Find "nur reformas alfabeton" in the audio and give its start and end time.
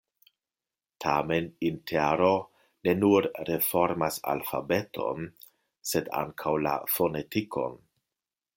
3.03-5.29